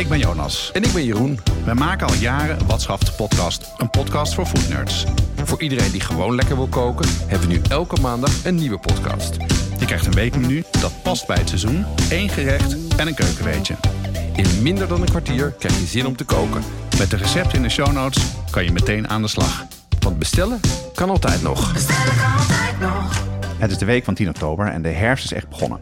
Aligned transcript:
Ik 0.00 0.08
ben 0.08 0.18
Jonas. 0.18 0.70
En 0.72 0.82
ik 0.82 0.92
ben 0.92 1.04
Jeroen. 1.04 1.40
We 1.64 1.74
maken 1.74 2.06
al 2.06 2.14
jaren 2.14 2.66
Wat 2.66 2.82
schaft 2.82 3.06
de 3.06 3.12
podcast, 3.12 3.72
een 3.78 3.90
podcast 3.90 4.34
voor 4.34 4.46
foodnerds. 4.46 5.04
Voor 5.44 5.62
iedereen 5.62 5.90
die 5.90 6.00
gewoon 6.00 6.34
lekker 6.34 6.56
wil 6.56 6.66
koken, 6.66 7.08
hebben 7.26 7.48
we 7.48 7.54
nu 7.54 7.60
elke 7.68 8.00
maandag 8.00 8.44
een 8.44 8.54
nieuwe 8.54 8.78
podcast. 8.78 9.36
Je 9.78 9.84
krijgt 9.84 10.06
een 10.06 10.12
weekmenu 10.12 10.64
dat 10.80 10.92
past 11.02 11.26
bij 11.26 11.36
het 11.36 11.48
seizoen, 11.48 11.84
één 12.10 12.28
gerecht 12.28 12.96
en 12.96 13.06
een 13.06 13.14
keukenweetje. 13.14 13.74
In 14.36 14.62
minder 14.62 14.88
dan 14.88 15.00
een 15.00 15.08
kwartier 15.08 15.50
krijg 15.58 15.78
je 15.78 15.86
zin 15.86 16.06
om 16.06 16.16
te 16.16 16.24
koken. 16.24 16.62
Met 16.98 17.10
de 17.10 17.16
recepten 17.16 17.56
in 17.56 17.62
de 17.62 17.68
show 17.68 17.92
notes 17.92 18.24
kan 18.50 18.64
je 18.64 18.72
meteen 18.72 19.08
aan 19.08 19.22
de 19.22 19.28
slag. 19.28 19.66
Want 19.98 20.18
bestellen 20.18 20.60
kan 20.94 21.10
altijd 21.10 21.42
nog. 21.42 21.72
Het 23.58 23.70
is 23.70 23.78
de 23.78 23.84
week 23.84 24.04
van 24.04 24.14
10 24.14 24.28
oktober 24.28 24.66
en 24.66 24.82
de 24.82 24.88
herfst 24.88 25.24
is 25.24 25.32
echt 25.32 25.48
begonnen. 25.48 25.80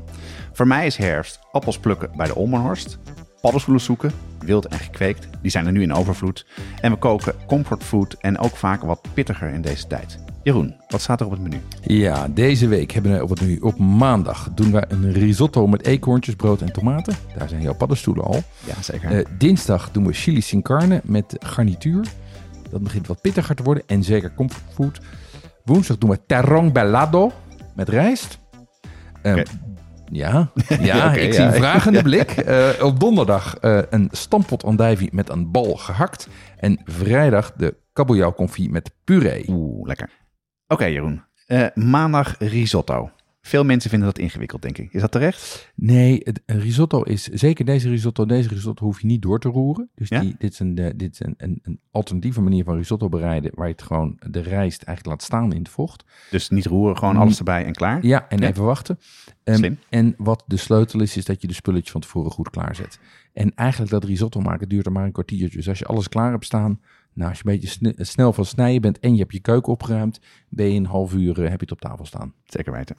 Voor 0.52 0.66
mij 0.66 0.86
is 0.86 0.96
herfst 0.96 1.38
appels 1.52 1.78
plukken 1.78 2.10
bij 2.16 2.26
de 2.26 2.34
Olmenhorst, 2.34 2.98
paddenstoelen 3.40 3.82
zoeken, 3.82 4.12
wild 4.38 4.66
en 4.66 4.78
gekweekt, 4.78 5.28
die 5.42 5.50
zijn 5.50 5.66
er 5.66 5.72
nu 5.72 5.82
in 5.82 5.92
overvloed. 5.92 6.46
En 6.80 6.90
we 6.90 6.98
koken 6.98 7.34
comfortfood 7.46 8.16
en 8.20 8.38
ook 8.38 8.56
vaak 8.56 8.82
wat 8.82 9.00
pittiger 9.14 9.48
in 9.48 9.62
deze 9.62 9.86
tijd. 9.86 10.18
Jeroen, 10.42 10.74
wat 10.88 11.00
staat 11.00 11.20
er 11.20 11.26
op 11.26 11.32
het 11.32 11.40
menu? 11.40 11.60
Ja, 11.80 12.28
deze 12.28 12.68
week 12.68 12.90
hebben 12.90 13.12
we 13.12 13.22
op 13.22 13.28
het 13.28 13.40
menu 13.40 13.58
op 13.58 13.78
maandag 13.78 14.50
doen 14.54 14.72
wij 14.72 14.84
een 14.88 15.12
risotto 15.12 15.66
met 15.66 15.86
eekhoorntjes, 15.86 16.34
brood 16.34 16.60
en 16.60 16.72
tomaten. 16.72 17.14
Daar 17.38 17.48
zijn 17.48 17.62
jouw 17.62 17.74
paddenstoelen 17.74 18.24
al. 18.24 18.42
Ja, 18.64 18.82
zeker. 18.82 19.10
Eh, 19.10 19.24
dinsdag 19.38 19.90
doen 19.90 20.06
we 20.06 20.12
chili 20.12 20.40
sin 20.40 20.62
carne 20.62 21.00
met 21.04 21.36
garnituur. 21.38 22.06
Dat 22.70 22.82
begint 22.82 23.06
wat 23.06 23.20
pittiger 23.20 23.54
te 23.54 23.62
worden 23.62 23.82
en 23.86 24.04
zeker 24.04 24.34
comfortfood. 24.34 25.00
Woensdag 25.64 25.98
doen 25.98 26.10
we 26.10 26.20
terrong 26.26 26.72
bellado 26.72 27.32
met 27.74 27.88
rijst. 27.88 28.38
Oké. 29.22 29.42
Ja, 30.18 30.50
ja 30.80 31.12
ik 31.12 31.26
ja. 31.26 31.32
zie 31.32 31.44
een 31.44 31.52
vragende 31.52 32.02
blik. 32.08 32.30
Eh, 32.30 32.68
op 32.82 33.00
donderdag 33.00 33.56
eh, 33.56 33.78
een 33.90 34.08
stampot 34.12 34.64
andijvie 34.64 35.08
met 35.12 35.28
een 35.28 35.50
bal 35.50 35.74
gehakt. 35.74 36.28
En 36.56 36.80
vrijdag 36.84 37.52
de 37.52 37.76
kabeljauw 37.92 38.32
confit 38.32 38.70
met 38.70 38.90
puree. 39.04 39.44
Oeh, 39.48 39.86
lekker. 39.86 40.10
Oké, 40.66 40.84
Jeroen. 40.84 41.22
Eh, 41.46 41.66
maandag 41.74 42.34
risotto. 42.38 43.10
Veel 43.40 43.64
mensen 43.64 43.90
vinden 43.90 44.08
dat 44.08 44.18
ingewikkeld, 44.18 44.62
denk 44.62 44.78
ik. 44.78 44.92
Is 44.92 45.00
dat 45.00 45.10
terecht? 45.12 45.72
Nee, 45.74 46.20
het 46.24 46.40
risotto 46.46 47.02
is 47.02 47.24
zeker 47.24 47.64
deze 47.64 47.88
risotto. 47.88 48.26
Deze 48.26 48.48
risotto 48.48 48.84
hoef 48.84 49.00
je 49.00 49.06
niet 49.06 49.22
door 49.22 49.40
te 49.40 49.48
roeren. 49.48 49.90
Dus 49.94 50.08
Ja? 50.08 50.20
die, 50.20 50.34
dit 50.38 50.52
is, 50.52 50.58
een, 50.58 50.78
eh, 50.78 50.90
dit 50.96 51.12
is 51.12 51.20
een, 51.20 51.34
een, 51.36 51.58
een 51.62 51.80
alternatieve 51.90 52.40
manier 52.40 52.64
van 52.64 52.76
risotto 52.76 53.08
bereiden. 53.08 53.50
Waar 53.54 53.66
je 53.66 53.72
het 53.72 53.82
gewoon 53.82 54.16
de 54.26 54.40
rijst 54.40 54.82
eigenlijk 54.82 55.06
laat 55.06 55.22
staan 55.22 55.52
in 55.52 55.58
het 55.58 55.68
vocht. 55.68 56.04
Dus 56.30 56.48
niet 56.48 56.66
roeren, 56.66 56.96
gewoon 56.98 57.16
alles 57.16 57.38
erbij 57.38 57.64
en 57.64 57.72
klaar. 57.74 58.06
Ja, 58.06 58.28
en 58.28 58.38
Ja. 58.38 58.48
even 58.48 58.64
wachten. 58.64 58.98
Ehm, 59.44 59.56
Slim. 59.56 59.78
en 59.88 60.14
wat 60.18 60.44
de 60.46 60.56
sleutel 60.56 61.00
is, 61.00 61.16
is 61.16 61.24
dat 61.24 61.40
je 61.40 61.46
de 61.48 61.54
spulletjes 61.54 61.90
van 61.92 62.00
tevoren 62.00 62.30
goed 62.30 62.50
klaarzet. 62.50 62.98
En 63.32 63.54
eigenlijk 63.54 63.90
dat 63.90 64.04
risotto 64.04 64.40
maken 64.40 64.68
duurt 64.68 64.86
er 64.86 64.92
maar 64.92 65.04
een 65.04 65.12
kwartiertje. 65.12 65.56
Dus 65.56 65.68
als 65.68 65.78
je 65.78 65.84
alles 65.84 66.08
klaar 66.08 66.30
hebt 66.30 66.44
staan, 66.44 66.80
nou, 67.18 67.30
als 67.30 67.38
je 67.40 67.48
een 67.48 67.52
beetje 67.52 67.68
sne- 67.68 68.04
snel 68.04 68.32
van 68.32 68.44
snijden 68.44 68.80
bent 68.80 68.98
en 69.00 69.12
je 69.12 69.18
hebt 69.20 69.32
je 69.32 69.40
keuken 69.40 69.72
opgeruimd, 69.72 70.20
ben 70.48 70.66
je 70.72 70.78
een 70.78 70.86
half 70.86 71.14
uur 71.14 71.30
eh, 71.42 71.50
heb 71.50 71.60
je 71.60 71.66
het 71.66 71.72
op 71.72 71.80
tafel 71.80 72.06
staan. 72.06 72.32
Zeker 72.44 72.72
weten. 72.72 72.96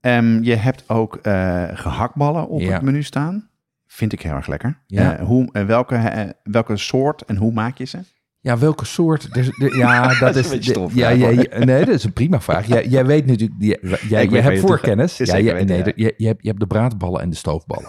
Ehm, 0.00 0.42
je 0.42 0.54
hebt 0.54 0.88
ook 0.88 1.16
eh, 1.16 1.64
gehaktballen 1.72 2.48
op 2.48 2.60
Ja. 2.60 2.72
het 2.72 2.82
menu 2.82 3.02
staan. 3.02 3.48
Vind 3.86 4.12
ik 4.12 4.22
heel 4.22 4.32
erg 4.34 4.46
lekker. 4.46 4.78
Ja. 4.86 5.16
Eh, 5.16 5.26
hoe, 5.26 5.48
eh, 5.52 5.64
welke, 5.66 5.94
eh, 5.96 6.30
welke 6.42 6.76
soort 6.76 7.22
en 7.24 7.36
hoe 7.36 7.52
maak 7.52 7.78
je 7.78 7.84
ze? 7.84 7.98
Ja, 8.44 8.58
welke 8.58 8.84
soort? 8.84 9.28
Er, 9.36 9.54
er- 9.58 9.76
ja, 9.76 10.14
dat, 10.20 10.36
is 10.36 10.66
ja, 10.92 11.08
ja, 11.08 11.28
nee, 11.58 11.84
dat 11.84 11.94
is 11.94 12.04
een 12.04 12.12
prima 12.12 12.40
vraag. 12.40 12.66
Jij, 12.66 12.86
jij 12.86 13.06
weet 13.06 13.26
natuurlijk, 13.26 13.60
jij, 13.62 13.78
jij, 14.08 14.26
jij 14.26 14.40
hebt 14.40 14.60
voorkennis. 14.60 15.16
Ja, 15.16 15.36
ja, 15.36 15.52
nee, 15.52 15.82
de- 15.82 15.92
je, 15.96 16.14
je, 16.16 16.26
hebt, 16.26 16.42
je 16.42 16.48
hebt 16.48 16.60
de 16.60 16.66
braadballen 16.66 17.20
en 17.20 17.30
de 17.30 17.36
stoofballen. 17.36 17.88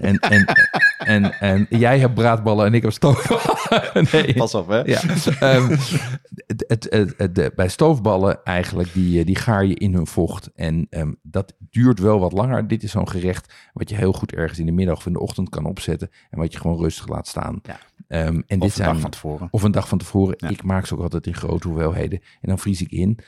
en, 0.00 0.18
en, 0.18 0.44
en, 0.98 1.40
en 1.40 1.66
jij 1.68 1.98
hebt 1.98 2.14
braadballen 2.14 2.66
en 2.66 2.74
ik 2.74 2.82
heb 2.82 2.92
stoofballen. 2.92 4.06
nee. 4.12 4.34
Pas 4.34 4.54
op, 4.54 4.68
hè? 4.68 4.78
Ja, 4.78 5.00
ehm, 5.40 5.70
het, 5.70 6.64
het, 6.68 6.86
het, 6.90 7.14
het- 7.16 7.34
de- 7.34 7.52
bij 7.56 7.68
stoofballen 7.68 8.44
eigenlijk, 8.44 8.92
die, 8.92 9.18
eh, 9.20 9.26
die 9.26 9.36
gaar 9.36 9.64
je 9.66 9.74
in 9.74 9.94
hun 9.94 10.06
vocht. 10.06 10.50
En 10.54 10.86
ehm, 10.90 11.12
dat 11.22 11.54
duurt 11.70 11.98
wel 11.98 12.20
wat 12.20 12.32
langer. 12.32 12.68
Dit 12.68 12.82
is 12.82 12.90
zo'n 12.90 13.08
gerecht 13.08 13.52
wat 13.72 13.88
je 13.88 13.96
heel 13.96 14.12
goed 14.12 14.32
ergens 14.32 14.58
in 14.58 14.66
de 14.66 14.72
middag 14.72 14.96
of 14.96 15.06
in 15.06 15.12
de 15.12 15.20
ochtend 15.20 15.48
kan 15.48 15.64
opzetten. 15.64 16.10
En 16.30 16.38
wat 16.38 16.52
je 16.52 16.58
gewoon 16.58 16.78
rustig 16.78 17.08
laat 17.08 17.26
staan. 17.28 17.60
Ja. 17.62 17.78
Ehm, 18.08 18.26
en 18.26 18.36
Of 18.36 18.42
dit 18.46 18.60
een 18.62 18.70
zijn, 18.70 18.88
dag 18.92 19.00
van 19.00 19.10
tevoren. 19.10 19.48
Of 19.50 19.62
een 19.62 19.70
dag 19.72 19.87
van 19.88 19.98
tevoren. 19.98 20.34
Ja. 20.38 20.48
Ik 20.48 20.62
maak 20.62 20.86
ze 20.86 20.94
ook 20.94 21.02
altijd 21.02 21.26
in 21.26 21.34
grote 21.34 21.68
hoeveelheden. 21.68 22.18
En 22.40 22.48
dan 22.48 22.58
vries 22.58 22.80
ik 22.82 22.90
in. 22.90 23.18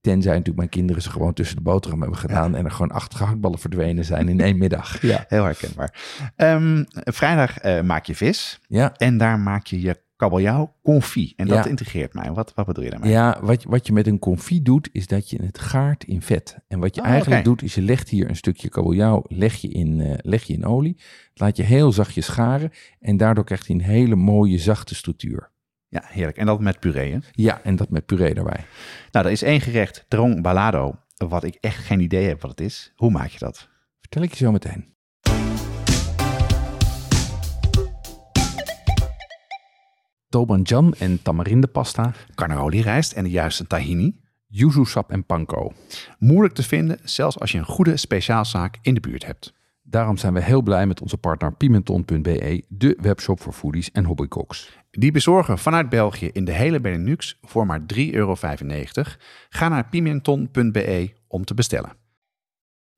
Tenzij 0.00 0.30
natuurlijk 0.30 0.56
mijn 0.58 0.68
kinderen 0.68 1.02
ze 1.02 1.10
gewoon 1.10 1.32
tussen 1.34 1.56
de 1.56 1.62
boterham 1.62 2.00
hebben 2.00 2.18
gedaan. 2.18 2.54
En 2.54 2.64
er 2.64 2.70
gewoon 2.70 2.90
acht 2.90 3.14
gehaktballen 3.14 3.58
verdwenen 3.58 4.04
zijn 4.04 4.28
in 4.28 4.40
één 4.40 4.58
middag. 4.58 5.00
Ja. 5.02 5.24
Heel 5.28 5.44
herkenbaar. 5.44 5.94
Ehm, 6.36 6.84
vrijdag 6.88 7.58
eh, 7.58 7.80
maak 7.82 8.06
je 8.06 8.14
vis. 8.14 8.60
Ja. 8.68 8.94
En 8.96 9.16
daar 9.18 9.38
maak 9.38 9.66
je 9.66 9.80
je 9.80 10.00
kabeljauw 10.16 10.74
confit. 10.82 11.32
En 11.36 11.46
dat 11.48 11.64
Ja. 11.64 11.70
integreert 11.70 12.14
mij. 12.14 12.32
Wat, 12.32 12.52
wat 12.54 12.66
bedoel 12.66 12.84
je 12.84 12.90
daarmee? 12.90 13.10
Ja, 13.10 13.38
wat, 13.42 13.62
je- 13.62 13.68
wat 13.68 13.86
je 13.86 13.92
met 13.92 14.06
een 14.06 14.18
confit 14.18 14.64
doet, 14.64 14.88
is 14.92 15.06
dat 15.06 15.30
je 15.30 15.42
het 15.42 15.58
gaart 15.58 16.04
in 16.04 16.22
vet. 16.22 16.56
En 16.68 16.78
wat 16.80 16.94
je 16.94 17.00
Oh, 17.00 17.06
eigenlijk 17.06 17.44
doet, 17.44 17.62
is 17.62 17.74
je 17.74 17.82
legt 17.82 18.08
hier 18.08 18.28
een 18.28 18.36
stukje 18.36 18.68
kabeljauw 18.68 19.24
leg 19.28 19.54
je 19.54 19.68
in, 19.68 20.00
eh, 20.00 20.14
leg 20.16 20.42
je 20.42 20.52
in 20.52 20.64
olie. 20.66 20.96
Laat 21.34 21.56
je 21.56 21.62
heel 21.62 21.92
zachtjes 21.92 22.26
scharen. 22.26 22.70
En 23.00 23.16
daardoor 23.16 23.44
krijgt 23.44 23.66
hij 23.66 23.76
een 23.76 23.82
hele 23.82 24.14
mooie, 24.16 24.58
zachte 24.58 24.94
structuur. 24.94 25.50
Ja, 25.92 26.02
heerlijk. 26.04 26.36
En 26.36 26.46
dat 26.46 26.60
met 26.60 26.80
puree, 26.80 27.12
hè? 27.12 27.18
Ja, 27.32 27.60
en 27.62 27.76
dat 27.76 27.90
met 27.90 28.06
puree 28.06 28.34
erbij. 28.34 28.64
Nou, 29.10 29.26
er 29.26 29.32
is 29.32 29.42
één 29.42 29.60
gerecht, 29.60 30.04
trong 30.08 30.42
balado, 30.42 30.94
wat 31.16 31.44
ik 31.44 31.54
echt 31.60 31.84
geen 31.84 32.00
idee 32.00 32.26
heb 32.26 32.40
wat 32.40 32.50
het 32.50 32.60
is. 32.60 32.92
Hoe 32.96 33.10
maak 33.10 33.28
je 33.28 33.38
dat? 33.38 33.68
Vertel 34.00 34.22
ik 34.22 34.30
je 34.34 34.44
zo 34.44 34.52
meteen. 34.52 34.94
Tobanjan 40.28 40.94
en 40.98 41.22
tamarindepasta, 41.22 42.12
Carnaroli 42.34 42.80
rijst 42.80 43.12
en 43.12 43.24
de 43.24 43.30
juiste 43.30 43.66
tahini. 43.66 44.20
yuzu 44.46 44.84
sap 44.84 45.10
en 45.10 45.26
panko. 45.26 45.72
Moeilijk 46.18 46.54
te 46.54 46.62
vinden, 46.62 46.98
zelfs 47.02 47.38
als 47.38 47.52
je 47.52 47.58
een 47.58 47.64
goede 47.64 47.96
speciaalzaak 47.96 48.78
in 48.82 48.94
de 48.94 49.00
buurt 49.00 49.26
hebt. 49.26 49.52
Daarom 49.92 50.16
zijn 50.16 50.32
we 50.32 50.42
heel 50.42 50.62
blij 50.62 50.86
met 50.86 51.00
onze 51.00 51.18
partner 51.18 51.52
Pimenton.be, 51.52 52.64
de 52.68 52.98
webshop 53.00 53.40
voor 53.40 53.52
foodies 53.52 53.90
en 53.90 54.04
hobbycooks. 54.04 54.78
Die 54.90 55.12
bezorgen 55.12 55.58
vanuit 55.58 55.88
België 55.88 56.30
in 56.32 56.44
de 56.44 56.52
hele 56.52 56.80
Benelux 56.80 57.38
voor 57.42 57.66
maar 57.66 57.80
3,95 57.80 58.10
euro. 58.10 58.34
Ga 59.48 59.68
naar 59.68 59.88
pimenton.be 59.88 61.12
om 61.28 61.44
te 61.44 61.54
bestellen. 61.54 61.92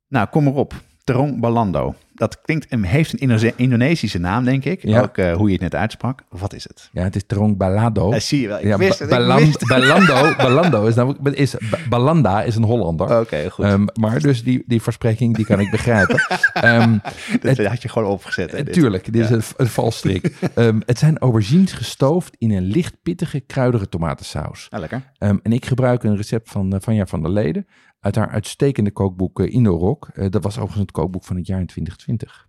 Nou, 0.09 0.29
kom 0.29 0.47
erop. 0.47 0.75
Terong 1.05 1.41
Balando. 1.41 1.95
Dat 2.15 2.41
klinkt, 2.41 2.67
en 2.67 2.83
heeft 2.83 3.13
een 3.13 3.19
Indo- 3.19 3.51
Indonesische 3.57 4.19
naam, 4.19 4.45
denk 4.45 4.65
ik. 4.65 4.83
Ja. 4.83 5.01
Ook 5.03 5.19
eh, 5.19 5.33
hoe 5.33 5.47
je 5.47 5.53
het 5.53 5.63
net 5.63 5.75
uitsprak. 5.75 6.23
Wat 6.29 6.55
is 6.55 6.65
het? 6.69 6.89
Ja, 6.93 7.03
het 7.03 7.17
is 7.17 7.23
terong 7.27 7.57
balado. 7.57 8.13
Eh, 8.13 8.21
zie 8.21 8.41
je 8.41 8.49
wel. 8.49 8.59
Ik 8.59 8.65
ja, 8.65 8.77
wist 8.77 8.99
het. 8.99 9.11
ik 9.13 9.19
wist 9.19 9.69
balando, 9.69 10.35
balando 10.47 10.87
is 10.87 10.95
namelijk, 10.95 11.37
is, 11.37 11.55
ba- 11.71 11.79
balanda 11.89 12.43
is 12.43 12.57
een 12.57 12.63
Hollander. 12.63 13.21
Oké, 13.21 13.51
goed. 13.51 13.65
Ehm, 13.65 13.87
maar 14.01 14.21
dus 14.21 14.43
die, 14.45 14.63
die 14.67 14.83
verspreking, 14.83 15.37
die 15.37 15.45
kan 15.45 15.61
ik 15.61 15.71
begrijpen. 15.71 16.17
Ehm 16.53 16.99
dat 17.41 17.59
had 17.67 17.83
je 17.83 17.89
gewoon 17.89 18.09
opgezet. 18.09 18.51
Hè, 18.53 18.63
dit. 18.63 18.75
Tuurlijk, 18.75 19.13
dit 19.13 19.23
is 19.25 19.31
een, 19.31 19.43
een 19.57 19.67
valstrik. 19.67 20.33
Ehm, 20.55 20.81
het 20.87 20.99
zijn 20.99 21.19
aubergines 21.19 21.73
gestoofd 21.73 22.35
in 22.39 22.51
een 22.51 22.63
licht 22.65 22.95
pittige, 23.03 23.41
kruidige 23.41 23.89
tomatensaus. 23.89 24.67
Nou, 24.71 24.81
lekker. 24.81 25.03
En 25.19 25.53
ik 25.53 25.67
gebruik 25.67 26.03
een 26.03 26.17
recept 26.17 26.51
van 26.51 26.73
eh, 26.73 26.81
Vanja 26.81 27.07
van 27.07 27.23
der 27.23 27.31
Leden 27.31 27.67
uit 28.05 28.15
haar 28.15 28.31
uitstekende 28.31 28.91
kookboek 28.91 29.41
uh, 29.41 29.53
Indorok. 29.53 30.09
Eh, 30.15 30.31
dat 30.31 30.43
was 30.43 30.55
overigens 30.55 30.81
het 30.81 30.91
kookboek 30.91 31.25
van 31.25 31.37
het 31.37 31.47
jaar 31.47 31.61
in 31.61 31.67
2020. 31.67 32.49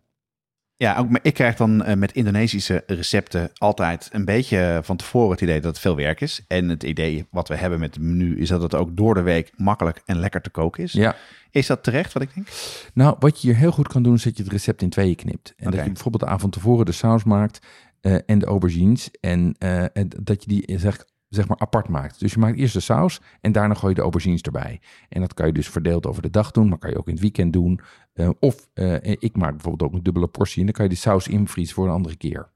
Ja, 0.78 0.98
ook, 0.98 1.10
maar 1.10 1.20
ik 1.24 1.34
krijg 1.34 1.56
dan 1.56 1.84
eh, 1.84 1.96
met 1.96 2.12
Indonesische 2.12 2.84
recepten 2.88 3.52
altijd 3.54 4.10
een 4.12 4.26
beetje 4.26 4.80
van 4.84 4.98
tevoren 4.98 5.32
het 5.32 5.42
idee 5.42 5.62
dat 5.62 5.72
het 5.72 5.80
veel 5.80 5.96
werk 5.96 6.22
is. 6.22 6.44
En 6.48 6.70
het 6.70 6.84
idee 6.84 7.28
wat 7.32 7.48
we 7.48 7.56
hebben 7.56 7.80
met 7.80 7.96
het 7.96 8.04
menu 8.04 8.38
is 8.38 8.50
dat 8.50 8.62
het 8.62 8.76
ook 8.76 8.98
door 8.98 9.14
de 9.14 9.22
week 9.22 9.52
makkelijk 9.56 10.02
en 10.06 10.20
lekker 10.20 10.42
te 10.42 10.50
koken 10.50 10.84
is. 10.84 10.92
Ja, 10.92 11.16
Is 11.52 11.68
dat 11.68 11.84
terecht 11.84 12.14
wat 12.14 12.24
ik 12.24 12.34
denk? 12.36 12.48
nou 12.94 13.16
wat 13.20 13.42
je 13.42 13.48
hier 13.48 13.58
heel 13.58 13.72
goed 13.72 13.88
kan 13.88 14.04
doen 14.04 14.14
is 14.14 14.24
dat 14.24 14.38
je 14.38 14.44
het 14.44 14.52
recept 14.52 14.82
in 14.82 14.90
tweeën 14.90 15.16
knipt. 15.16 15.54
En 15.58 15.72
dat 15.72 15.80
je 15.86 15.92
bijvoorbeeld 15.92 16.24
de 16.24 16.30
avond 16.30 16.54
tevoren 16.54 16.86
de 16.86 16.92
saus 16.92 17.24
maakt 17.24 17.60
eh, 18.06 18.18
en 18.26 18.40
de 18.40 18.46
aubergines. 18.46 19.12
En, 19.20 19.56
eh, 19.60 19.82
en 19.82 20.10
dat 20.24 20.44
je 20.44 20.50
die 20.50 20.66
eh, 20.66 20.80
zeg, 20.80 21.06
zeg 21.30 21.48
maar 21.48 21.58
apart 21.58 21.88
maakt. 21.88 22.20
Dus 22.20 22.34
je 22.34 22.40
maakt 22.40 22.58
eerst 22.58 22.74
de 22.74 22.80
saus 22.80 23.22
en 23.42 23.52
daarna 23.52 23.74
gooi 23.74 23.90
je 23.90 23.96
de 23.96 24.02
aubergines 24.02 24.42
erbij. 24.42 24.82
En 25.10 25.22
dat 25.22 25.34
kan 25.34 25.48
je 25.48 25.54
dus 25.54 25.70
verdeeld 25.70 26.06
over 26.08 26.22
de 26.22 26.30
dag 26.30 26.52
doen, 26.52 26.70
maar 26.70 26.78
kan 26.78 26.90
je 26.90 26.98
ook 26.98 27.08
in 27.08 27.14
het 27.14 27.22
weekend 27.22 27.54
doen. 27.54 27.80
Eh, 28.14 28.30
of 28.40 28.70
eh, 28.74 28.96
ik 29.04 29.38
maak 29.38 29.52
bijvoorbeeld 29.52 29.90
ook 29.90 29.98
een 29.98 30.04
dubbele 30.04 30.28
portie 30.28 30.60
en 30.60 30.66
dan 30.66 30.74
kan 30.74 30.84
je 30.84 30.90
die 30.90 31.00
saus 31.00 31.28
invriezen 31.28 31.76
voor 31.76 31.86
een 31.86 31.94
andere 31.94 32.16
keer. 32.16 32.54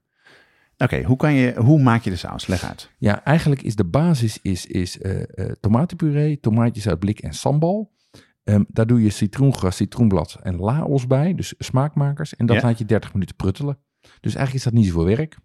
Oké, 0.76 1.02
hoe 1.02 1.16
hoe, 1.18 1.28
je, 1.28 1.54
hoe 1.56 1.82
maak 1.82 2.02
je 2.02 2.10
de 2.10 2.16
saus? 2.16 2.46
Leg 2.46 2.64
uit. 2.64 2.90
Ja, 2.98 3.24
eigenlijk 3.24 3.62
is 3.62 3.76
de 3.76 3.84
basis 3.84 4.38
is, 4.42 4.66
is 4.66 4.98
eh, 5.00 5.50
tomatenpuree, 5.60 6.40
tomaatjes 6.40 6.88
uit 6.88 6.98
blik 6.98 7.18
en 7.18 7.32
sambal. 7.32 7.92
Ehm, 8.44 8.64
daar 8.68 8.86
doe 8.86 9.02
je 9.02 9.10
citroengras, 9.10 9.76
citroenblad 9.76 10.38
en 10.42 10.56
laos 10.56 11.06
bij, 11.06 11.34
dus 11.34 11.54
smaakmakers. 11.58 12.36
En 12.36 12.46
dat 12.46 12.56
Ja. 12.56 12.62
laat 12.62 12.78
je 12.78 12.84
30 12.84 13.12
minuten 13.12 13.36
pruttelen. 13.36 13.78
Dus 14.00 14.34
eigenlijk 14.34 14.54
is 14.54 14.62
dat 14.62 14.72
niet 14.72 14.86
zoveel 14.86 15.04
werk. 15.04 15.38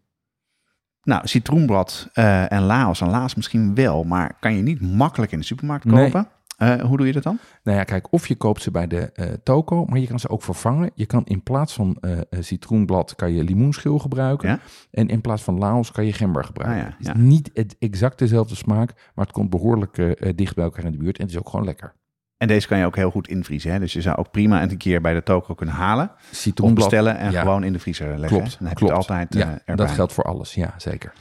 Nou, 1.06 1.28
citroenblad 1.28 2.10
eh, 2.14 2.52
en 2.52 2.62
laos. 2.62 3.02
En 3.02 3.10
laos 3.10 3.36
misschien 3.36 3.76
wel, 3.76 4.04
maar 4.04 4.38
kan 4.40 4.56
je 4.56 4.62
niet 4.62 4.82
makkelijk 4.82 5.32
in 5.32 5.40
de 5.40 5.46
supermarkt 5.46 5.86
Nee. 5.86 6.04
kopen. 6.04 6.28
Eh, 6.58 6.82
hoe 6.82 6.98
doe 6.98 7.08
je 7.08 7.14
dat 7.14 7.24
dan? 7.24 7.40
Nou 7.64 7.78
ja, 7.78 7.84
kijk, 7.84 8.08
of 8.14 8.28
je 8.28 8.36
koopt 8.36 8.62
ze 8.62 8.72
bij 8.72 8.88
de 8.88 9.12
eh, 9.12 9.28
toko, 9.44 9.86
maar 9.86 10.00
je 10.00 10.08
kan 10.08 10.20
ze 10.20 10.30
ook 10.30 10.44
vervangen. 10.44 10.92
Je 10.94 11.06
kan 11.06 11.26
in 11.26 11.44
plaats 11.44 11.74
van 11.74 11.98
citroenblad 12.40 13.16
kan 13.16 13.34
je 13.34 13.44
limoenschil 13.44 14.00
gebruiken. 14.00 14.50
Ja? 14.50 14.60
En 14.92 15.08
in 15.08 15.22
plaats 15.22 15.44
van 15.44 15.58
laos 15.58 15.92
kan 15.92 16.06
je 16.06 16.14
gember 16.14 16.44
gebruiken. 16.44 16.84
Ah 16.84 16.90
ja, 16.90 16.96
Het 16.98 17.18
is 17.18 17.24
niet 17.24 17.50
het 17.54 17.76
exact 17.80 18.20
dezelfde 18.20 18.56
smaak, 18.56 18.94
maar 19.16 19.26
het 19.26 19.34
komt 19.34 19.50
behoorlijk 19.50 19.98
eh, 19.98 20.12
eh, 20.12 20.36
dicht 20.36 20.56
bij 20.56 20.64
elkaar 20.64 20.86
in 20.86 20.92
de 20.92 20.98
buurt. 20.98 21.18
En 21.18 21.24
het 21.24 21.32
is 21.34 21.40
ook 21.40 21.50
gewoon 21.50 21.66
lekker. 21.66 21.94
En 22.38 22.48
deze 22.48 22.68
kan 22.68 22.78
je 22.78 22.86
ook 22.86 22.96
heel 22.96 23.12
goed 23.12 23.28
invriezen. 23.28 23.72
Hè? 23.72 23.80
Dus 23.80 23.94
je 23.94 24.02
zou 24.02 24.18
ook 24.18 24.32
prima 24.32 24.62
een 24.62 24.78
keer 24.78 25.02
bij 25.02 25.14
de 25.14 25.24
toko 25.24 25.54
kunnen 25.54 25.76
halen. 25.76 26.12
Of 26.12 26.28
Citroenblad. 26.32 26.90
bestellen 26.90 27.18
en 27.18 27.32
ja. 27.32 27.42
gewoon 27.42 27.64
in 27.64 27.74
de 27.74 27.80
vriezer 27.80 28.08
leggen. 28.08 28.38
Klopt, 28.38 28.58
Dan 28.60 28.68
heb 28.68 28.78
klopt. 28.78 28.94
je 28.94 29.00
het 29.00 29.10
altijd 29.10 29.34
ja, 29.34 29.42
eh, 29.42 29.52
erbij. 29.66 29.86
dat 29.86 29.92
geldt 29.96 30.14
voor 30.14 30.24
alles. 30.24 30.54
Ja, 30.54 30.74
zeker. 30.78 31.14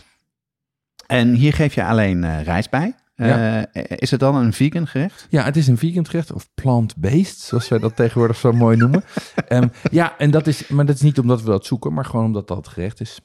En 1.06 1.34
hier 1.34 1.52
geef 1.52 1.75
je 1.75 1.84
alleen 1.84 2.25
eh, 2.25 2.43
rijst 2.43 2.70
bij. 2.70 2.94
Ja. 3.14 3.66
Eh, 3.66 3.82
is 3.88 4.11
het 4.11 4.20
dan 4.20 4.34
een 4.37 4.52
vegan 4.52 4.87
gerecht? 4.87 5.26
Ja, 5.31 5.44
het 5.44 5.56
is 5.56 5.66
een 5.66 5.78
vegan 5.78 6.06
gerecht 6.06 6.32
of 6.32 6.49
plant-based, 6.55 7.38
zoals 7.38 7.69
wij 7.69 7.78
dat 7.78 7.96
tegenwoordig 7.96 8.37
zo 8.37 8.52
mooi 8.52 8.76
noemen. 8.76 9.05
Ehm, 9.49 9.69
ja, 9.90 10.19
en 10.19 10.31
dat 10.31 10.46
is, 10.46 10.69
maar 10.69 10.87
dat 10.87 10.94
is 10.94 11.00
niet 11.00 11.19
omdat 11.19 11.43
we 11.43 11.50
dat 11.50 11.66
zoeken, 11.66 11.93
maar 11.93 12.05
gewoon 12.05 12.25
omdat 12.25 12.49
dat 12.49 12.56
het 12.56 12.69
gerecht 12.69 13.00
is. 13.00 13.20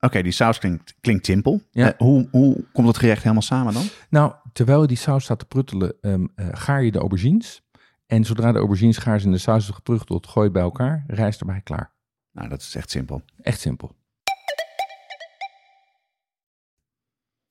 Oké, 0.00 0.22
die 0.22 0.32
saus 0.32 0.58
klinkt, 0.58 0.94
klinkt 1.00 1.26
simpel. 1.26 1.62
Ja. 1.70 1.92
Eh, 1.92 1.98
hoe, 1.98 2.28
hoe 2.30 2.64
komt 2.72 2.86
het 2.86 2.98
gerecht 2.98 3.22
helemaal 3.22 3.42
samen 3.42 3.72
dan? 3.72 3.84
Nou, 4.10 4.32
terwijl 4.52 4.80
je 4.80 4.86
die 4.86 4.96
saus 4.96 5.24
staat 5.24 5.38
te 5.38 5.44
pruttelen, 5.44 5.94
ehm, 6.00 6.26
eh, 6.34 6.46
gaar 6.52 6.82
je 6.82 6.92
de 6.92 6.98
aubergines. 6.98 7.62
En 8.06 8.24
zodra 8.24 8.52
de 8.52 8.58
aubergines 8.58 8.98
gaar 8.98 9.20
zijn 9.20 9.32
en 9.32 9.36
de 9.36 9.42
saus 9.42 9.68
is 9.68 9.74
geprutteld, 9.74 10.26
gooi 10.26 10.38
je 10.38 10.42
het 10.42 10.52
bij 10.52 10.62
elkaar, 10.62 11.04
rijst 11.06 11.40
erbij, 11.40 11.60
klaar. 11.60 11.92
Nou, 12.32 12.48
dat 12.48 12.60
is 12.60 12.74
echt 12.74 12.90
simpel. 12.90 13.22
Echt 13.42 13.60
simpel. 13.60 13.96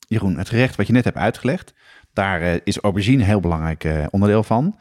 Jeroen, 0.07 0.37
het 0.37 0.49
gerecht 0.49 0.75
wat 0.75 0.87
je 0.87 0.93
net 0.93 1.03
hebt 1.03 1.17
uitgelegd, 1.17 1.73
daar 2.13 2.41
eh, 2.41 2.59
is 2.63 2.77
aubergine 2.77 3.21
een 3.21 3.27
heel 3.27 3.39
belangrijk 3.39 4.07
onderdeel 4.09 4.43
van. 4.43 4.79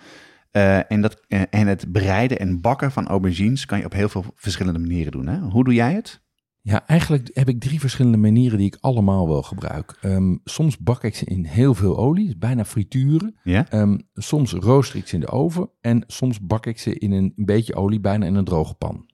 En, 0.89 1.01
dat, 1.01 1.21
en 1.29 1.67
het 1.67 1.93
bereiden 1.93 2.39
en 2.39 2.61
bakken 2.61 2.93
van 2.93 3.09
aubergines 3.09 3.67
kan 3.67 3.79
je 3.79 3.85
op 3.85 3.93
heel 3.93 4.09
veel 4.09 4.25
verschillende 4.35 4.79
manieren 4.79 5.13
doen. 5.13 5.27
Hè? 5.27 5.39
Hoe 5.39 5.65
doe 5.65 5.75
jij 5.75 5.93
het? 5.93 6.21
Ja, 6.69 6.87
eigenlijk 6.87 7.31
heb 7.33 7.49
ik 7.49 7.61
drie 7.61 7.81
verschillende 7.81 8.19
manieren 8.19 8.59
die 8.59 8.67
ik 8.67 8.79
allemaal 8.81 9.29
wel 9.29 9.43
gebruik. 9.43 9.99
Ehm, 10.01 10.37
soms 10.45 10.79
bak 10.79 11.05
ik 11.05 11.15
ze 11.15 11.25
in 11.25 11.45
heel 11.45 11.75
veel 11.75 11.99
olie, 11.99 12.37
bijna 12.37 12.65
frituren. 12.65 13.37
Ja? 13.43 13.71
Ehm, 13.71 13.99
soms 14.15 14.53
rooster 14.53 14.99
ik 14.99 15.07
ze 15.07 15.15
in 15.15 15.21
de 15.21 15.29
oven. 15.29 15.71
En 15.81 16.05
soms 16.07 16.41
bak 16.41 16.67
ik 16.67 16.79
ze 16.79 16.99
in 16.99 17.13
een 17.13 17.33
beetje 17.37 17.75
olie, 17.75 18.01
bijna 18.01 18.27
in 18.27 18.35
een 18.35 18.45
droge 18.45 18.75
pan. 18.75 19.11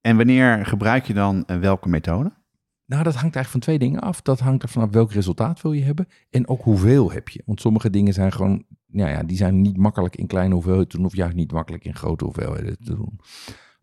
En 0.00 0.16
wanneer 0.16 0.66
gebruik 0.66 1.06
je 1.06 1.14
dan 1.14 1.44
eh, 1.44 1.58
welke 1.58 1.88
methode? 1.88 2.32
Nou, 2.86 3.02
dat 3.02 3.14
hangt 3.14 3.36
eigenlijk 3.36 3.48
van 3.48 3.60
twee 3.60 3.78
dingen 3.78 4.00
af. 4.00 4.22
Dat 4.22 4.40
hangt 4.40 4.62
er 4.62 4.68
vanaf 4.68 4.90
welk 4.90 5.12
resultaat 5.12 5.62
wil 5.62 5.72
je 5.72 5.84
hebben 5.84 6.08
en 6.30 6.48
ook 6.48 6.62
hoeveel 6.62 7.12
heb 7.12 7.28
je. 7.28 7.42
Want 7.44 7.60
sommige 7.60 7.90
dingen 7.90 8.12
zijn 8.12 8.32
gewoon, 8.32 8.64
nou 8.86 9.10
ja, 9.10 9.22
die 9.22 9.36
zijn 9.36 9.60
niet 9.60 9.76
makkelijk 9.76 10.16
in 10.16 10.26
kleine 10.26 10.54
hoeveelheden 10.54 10.88
te 10.88 10.96
doen 10.96 11.06
of 11.06 11.16
juist 11.16 11.36
niet 11.36 11.52
makkelijk 11.52 11.84
in 11.84 11.94
grote 11.94 12.24
hoeveelheden 12.24 12.76
te 12.84 12.94
doen. 12.94 13.20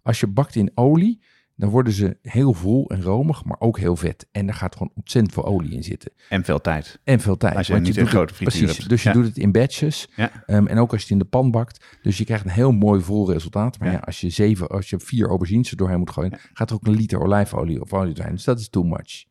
Als 0.02 0.20
je 0.20 0.28
bakt 0.28 0.56
in 0.56 0.72
olie, 0.76 1.22
dan 1.56 1.70
worden 1.70 1.94
ze 1.94 2.18
heel 2.22 2.54
vol 2.54 2.90
en 2.90 3.02
romig, 3.02 3.44
maar 3.46 3.60
ook 3.60 3.80
heel 3.80 3.96
vet. 3.96 4.28
En 4.32 4.46
daar 4.46 4.56
gaat 4.56 4.74
gewoon 4.76 4.92
ontzettend 4.96 5.34
veel 5.34 5.46
olie 5.46 5.72
in 5.72 5.84
zitten. 5.84 6.12
En 6.30 6.44
veel 6.44 6.62
tijd. 6.62 7.00
En 7.04 7.20
veel 7.20 7.38
tijd. 7.38 7.56
Als 7.56 7.68
je 7.68 7.74
want 7.74 7.86
niet 7.86 7.96
een 7.98 8.04
doet 8.04 8.12
het- 8.12 8.20
grote 8.20 8.34
frituur 8.34 8.60
Precies, 8.60 8.78
hebt. 8.78 8.90
dus 8.90 9.04
je 9.04 9.12
doet 9.12 9.26
het 9.26 9.38
in 9.38 9.52
batches. 9.52 10.08
Ja. 10.16 10.44
Ehm, 10.46 10.68
en 10.68 10.78
ook 10.78 10.92
als 10.92 11.00
je 11.02 11.04
het 11.06 11.14
in 11.14 11.20
de 11.20 11.26
pan 11.30 11.52
bakt. 11.52 11.86
Dus 12.02 12.18
je 12.18 12.26
krijgt 12.26 12.46
een 12.46 12.52
heel 12.52 12.72
mooi 12.72 13.02
vol 13.02 13.32
resultaat. 13.32 13.80
Maar 13.80 13.88
Ja. 13.88 13.94
ja, 13.94 14.00
als 14.00 14.22
je 14.22 14.30
zeven, 14.30 14.68
als 14.68 14.90
je 14.90 15.00
vier 15.00 15.28
aubergines 15.28 15.72
er 15.72 15.78
doorheen 15.78 16.00
moet 16.00 16.10
gooien, 16.12 16.40
gaat 16.54 16.70
er 16.70 16.76
ook 16.76 16.88
een 16.88 16.96
liter 16.96 17.20
olijfolie 17.22 17.82
of 17.82 17.94
olie 17.94 18.14
doorheen. 18.14 18.34
Dus 18.36 18.44
dat 18.44 18.60
is 18.60 18.70
too 18.70 18.84
much. 18.84 19.26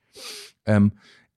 Ehm, 0.63 0.89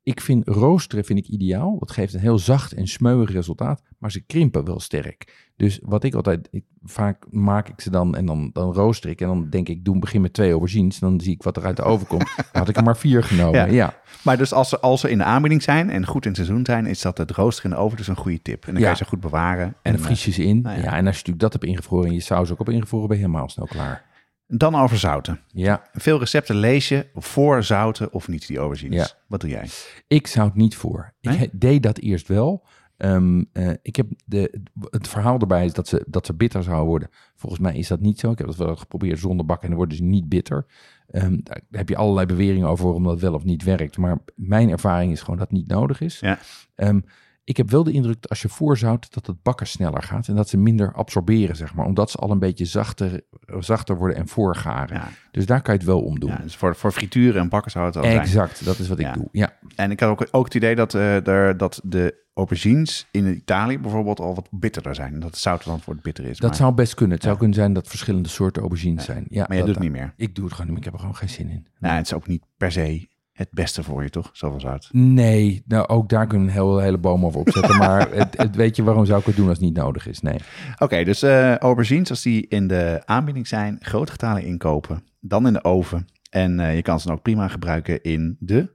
ik 0.06 0.22
vind 0.22 0.48
roosteren 0.48 1.06
vind 1.06 1.20
ik 1.20 1.28
ideaal. 1.28 1.80
Dat 1.80 1.92
geeft 1.92 2.14
een 2.14 2.20
heel 2.20 2.40
zacht 2.40 2.74
en 2.74 2.88
smeuig 2.88 3.32
resultaat, 3.32 3.82
maar 3.98 4.12
ze 4.12 4.20
krimpen 4.26 4.66
wel 4.66 4.80
sterk. 4.80 5.50
Dus 5.56 5.80
wat 5.84 6.04
ik 6.04 6.14
altijd, 6.14 6.48
ik, 6.52 6.64
vaak 6.84 7.26
maak 7.30 7.70
ik 7.70 7.82
ze 7.82 7.90
dan 7.90 8.16
en 8.16 8.26
dan, 8.26 8.50
dan 8.54 8.74
rooster 8.74 9.10
ik 9.10 9.22
en 9.22 9.28
dan 9.28 9.50
denk 9.50 9.70
ik, 9.70 9.86
doe 9.86 10.00
begin 10.00 10.22
met 10.22 10.34
twee 10.34 10.52
aubergines. 10.52 11.00
Dan 11.00 11.20
zie 11.22 11.34
ik 11.34 11.44
wat 11.44 11.58
er 11.58 11.64
uit 11.66 11.76
de 11.78 11.84
oven 11.84 12.08
komt. 12.08 12.34
Dan 12.36 12.46
had 12.52 12.70
ik 12.70 12.76
er 12.78 12.84
maar 12.84 12.98
vier 12.98 13.24
genomen. 13.24 13.60
Ja. 13.60 13.66
Ja, 13.66 13.94
Maar 14.24 14.38
dus 14.38 14.54
als 14.54 14.70
ze, 14.70 14.80
als 14.80 15.02
ze 15.02 15.10
in 15.10 15.18
de 15.18 15.24
aanbieding 15.24 15.64
zijn 15.64 15.90
en 15.90 16.06
goed 16.06 16.24
in 16.26 16.32
het 16.32 16.38
seizoen 16.46 16.66
zijn, 16.66 16.86
is 16.86 17.02
dat 17.02 17.18
het 17.18 17.32
roosteren 17.32 17.72
in 17.72 17.78
de 17.78 17.84
oven 17.84 17.98
dus 17.98 18.08
een 18.08 18.16
goede 18.16 18.42
tip. 18.42 18.66
En 18.66 18.72
dan 18.74 18.82
Ja. 18.82 18.88
kan 18.88 18.98
je 18.98 19.04
ze 19.04 19.10
goed 19.10 19.20
bewaren. 19.20 19.66
en 19.82 19.92
dan 19.92 19.94
eh, 20.02 20.06
vries 20.06 20.26
je 20.26 20.32
ze 20.32 20.44
in. 20.44 20.62
nou 20.62 20.76
ja. 20.78 20.84
ja. 20.84 20.90
en 20.90 20.92
als 20.94 21.00
je 21.02 21.04
natuurlijk 21.12 21.40
dat 21.40 21.54
hebt 21.54 21.66
ingevroren 21.66 22.08
en 22.08 22.14
je 22.14 22.20
saus 22.20 22.52
ook 22.52 22.60
op 22.60 22.70
ingevroren, 22.70 23.08
ben 23.08 23.18
je 23.18 23.24
helemaal 23.24 23.50
snel 23.50 23.66
klaar. 23.68 24.14
Dan 24.48 24.76
over 24.76 24.98
zouten. 24.98 25.40
Ja, 25.48 25.84
Veel 25.94 26.20
recepten 26.20 26.56
lees 26.56 26.90
je 26.90 27.10
voor 27.14 27.64
zouten 27.64 28.14
of 28.14 28.28
niet, 28.28 28.48
die 28.48 28.58
aubergines. 28.58 29.08
Ja. 29.10 29.18
Wat 29.28 29.42
doe 29.42 29.50
jij? 29.50 29.68
Ik 30.08 30.28
zou 30.28 30.48
het 30.48 30.56
niet 30.56 30.76
voor. 30.76 31.14
Ik 31.22 31.30
Nee? 31.30 31.50
deed 31.72 31.84
dat 31.84 31.98
eerst 31.98 32.28
wel. 32.28 32.66
Ehm, 32.98 33.44
eh, 33.52 33.70
ik 33.82 33.96
heb 33.96 34.08
de, 34.26 34.62
het 34.90 35.08
verhaal 35.08 35.40
erbij 35.40 35.66
is 35.66 35.74
dat 35.74 35.88
ze, 35.88 36.06
dat 36.08 36.26
ze 36.26 36.34
bitter 36.34 36.64
zouden 36.64 36.86
worden. 36.88 37.10
Volgens 37.36 37.62
mij 37.62 37.76
is 37.78 37.88
dat 37.88 38.00
niet 38.00 38.20
zo. 38.20 38.32
Ik 38.32 38.38
heb 38.38 38.48
dat 38.48 38.56
wel 38.56 38.76
geprobeerd 38.76 39.20
zonder 39.20 39.46
bakken 39.46 39.64
en 39.64 39.70
dan 39.70 39.78
worden 39.78 39.98
ze 39.98 40.04
niet 40.04 40.30
bitter. 40.30 40.66
Ehm, 41.08 41.38
daar 41.44 41.62
heb 41.72 41.90
je 41.90 41.96
allerlei 41.96 42.26
beweringen 42.26 42.68
over 42.68 42.86
waarom 42.86 43.04
dat 43.04 43.20
wel 43.20 43.34
of 43.34 43.44
niet 43.44 43.64
werkt. 43.64 43.98
Maar 43.98 44.18
mijn 44.36 44.70
ervaring 44.70 45.12
is 45.12 45.22
gewoon 45.22 45.38
dat 45.38 45.50
het 45.50 45.58
niet 45.58 45.68
nodig 45.68 46.02
is. 46.02 46.20
Ja. 46.20 46.40
Ehm, 46.76 47.00
ik 47.46 47.58
heb 47.58 47.70
wel 47.70 47.84
de 47.84 47.92
indruk 47.92 48.22
dat 48.22 48.30
als 48.30 48.42
je 48.42 48.50
voorzout, 48.50 49.14
dat 49.14 49.28
het 49.28 49.42
bakken 49.44 49.68
sneller 49.68 50.04
gaat. 50.04 50.28
En 50.28 50.36
dat 50.36 50.50
ze 50.50 50.58
minder 50.58 50.94
absorberen, 50.94 51.56
zeg 51.56 51.74
maar. 51.74 51.86
Omdat 51.86 52.12
ze 52.12 52.18
al 52.18 52.32
een 52.32 52.40
beetje 52.40 52.66
zachter, 52.66 53.22
zachter 53.60 53.98
worden 53.98 54.18
en 54.18 54.28
voorgaren. 54.28 54.96
Ja. 54.98 55.08
Dus 55.32 55.46
daar 55.46 55.62
kan 55.62 55.74
je 55.74 55.80
het 55.80 55.90
wel 55.90 56.02
om 56.02 56.20
doen. 56.20 56.30
Ja, 56.30 56.38
dus 56.38 56.56
voor, 56.56 56.76
voor 56.76 56.92
frituren 56.92 57.42
en 57.42 57.50
bakken 57.50 57.72
zou 57.72 57.86
het 57.86 57.96
al 57.98 58.04
zijn. 58.04 58.20
exact, 58.20 58.66
dat 58.66 58.80
is 58.80 58.88
wat 58.88 59.00
ik 59.00 59.06
Ja. 59.06 59.14
doe. 59.14 59.28
Ja. 59.32 59.54
En 59.76 59.92
ik 59.92 60.00
had 60.00 60.10
ook, 60.10 60.28
ook 60.32 60.46
het 60.46 60.54
idee 60.54 60.76
dat, 60.76 60.94
eh, 60.94 61.28
er, 61.28 61.58
dat 61.58 61.82
de 61.84 62.24
aubergines 62.34 63.08
in 63.12 63.36
Italië 63.36 63.80
bijvoorbeeld 63.80 64.20
al 64.20 64.36
wat 64.36 64.48
bitterder 64.52 64.96
zijn. 64.96 65.20
Dat 65.20 65.30
het 65.30 65.40
zoutenland 65.40 65.86
wordt 65.86 66.02
bitter 66.02 66.26
is. 66.26 66.38
Dat 66.38 66.50
maar, 66.50 66.60
zou 66.60 66.74
best 66.74 66.94
kunnen. 66.94 67.16
Het 67.16 67.26
zou 67.26 67.38
kunnen 67.38 67.56
zijn 67.56 67.74
dat 67.74 67.88
verschillende 67.88 68.30
soorten 68.30 68.62
aubergines 68.62 69.06
zijn. 69.06 69.26
Ja, 69.30 69.40
maar 69.48 69.52
je 69.52 69.58
dat- 69.58 69.66
doet 69.66 69.76
het 69.76 69.84
niet 69.84 69.94
meer. 69.94 70.14
Ik 70.18 70.36
doe 70.36 70.46
het 70.46 70.54
gewoon 70.54 70.72
niet 70.72 70.78
meer. 70.80 70.86
Ik 70.88 70.92
heb 70.92 70.94
er 70.94 71.00
gewoon 71.00 71.16
geen 71.16 71.30
zin 71.30 71.50
in. 71.50 71.68
Nou, 71.80 71.96
het 71.96 72.06
is 72.06 72.14
ook 72.14 72.28
niet 72.28 72.44
per 72.58 72.72
se 72.72 73.08
het 73.36 73.50
beste 73.52 73.84
voor 73.84 74.04
je, 74.04 74.10
toch? 74.10 74.30
Zoveel 74.34 74.60
zout. 74.60 74.90
Nee, 74.92 75.64
nou 75.68 75.88
ook 75.88 76.10
daar 76.10 76.28
kunnen 76.28 76.48
we 76.48 76.54
een 76.54 76.60
hele, 76.60 76.82
hele 76.82 76.98
boom 76.98 77.26
over 77.26 77.40
opzetten. 77.40 77.78
maar 77.78 78.12
het, 78.20 78.38
het, 78.38 78.56
weet 78.56 78.76
je, 78.76 78.84
waarom 78.84 79.06
zou 79.06 79.20
ik 79.20 79.26
het 79.26 79.36
doen 79.36 79.48
als 79.48 79.58
het 79.58 79.66
niet 79.66 79.76
nodig 79.76 80.08
is? 80.08 80.22
Nee. 80.22 80.38
Oké, 80.78 81.04
dus 81.04 81.22
eh, 81.22 81.58
aubergines, 81.58 82.10
als 82.10 82.22
die 82.22 82.48
in 82.48 82.68
de 82.68 83.02
aanbieding 83.06 83.48
zijn, 83.48 83.78
grote 83.80 84.12
getalen 84.12 84.44
inkopen, 84.44 85.04
dan 85.20 85.48
in 85.48 85.54
de 85.54 85.64
oven. 85.64 86.06
En 86.30 86.60
eh, 86.60 86.76
je 86.76 86.82
kan 86.82 87.00
ze 87.00 87.08
dan 87.08 87.16
ook 87.16 87.22
prima 87.22 87.48
gebruiken 87.48 88.02
in 88.02 88.38
de... 88.40 88.74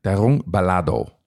Daarom 0.00 0.42
balado. 0.46 1.17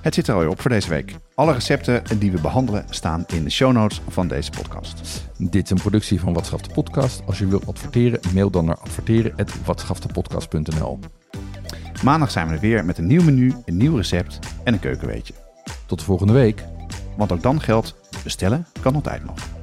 Het 0.00 0.14
zit 0.14 0.28
er 0.28 0.34
alweer 0.34 0.48
op 0.48 0.60
voor 0.60 0.70
deze 0.70 0.88
week. 0.88 1.14
Alle 1.34 1.52
recepten 1.52 2.02
die 2.18 2.32
we 2.32 2.40
behandelen 2.40 2.84
staan 2.90 3.24
in 3.26 3.44
de 3.44 3.50
show 3.50 3.72
notes 3.72 4.00
van 4.08 4.28
deze 4.28 4.50
podcast. 4.50 5.28
Dit 5.38 5.64
is 5.64 5.70
een 5.70 5.80
productie 5.80 6.20
van 6.20 6.32
Wat 6.32 6.46
Schaft 6.46 6.64
de 6.64 6.74
Podcast. 6.74 7.22
Als 7.26 7.38
je 7.38 7.46
wilt 7.46 7.66
adverteren, 7.66 8.20
mail 8.34 8.50
dan 8.50 8.64
naar 8.64 8.78
adverteren.watschaftepodcast.nl 8.78 10.98
Maandag 12.04 12.30
zijn 12.30 12.48
we 12.48 12.54
er 12.54 12.60
weer 12.60 12.84
met 12.84 12.98
een 12.98 13.06
nieuw 13.06 13.22
menu, 13.22 13.54
een 13.64 13.76
nieuw 13.76 13.96
recept 13.96 14.38
en 14.64 14.72
een 14.72 14.80
keukenweetje. 14.80 15.34
Tot 15.86 15.98
de 15.98 16.04
volgende 16.04 16.32
week. 16.32 16.64
Want 17.16 17.32
ook 17.32 17.42
dan 17.42 17.60
geldt, 17.60 17.94
bestellen 18.24 18.66
kan 18.80 18.94
altijd 18.94 19.24
nog. 19.24 19.57